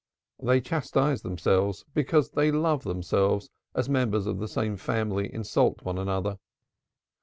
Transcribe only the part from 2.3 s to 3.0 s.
they love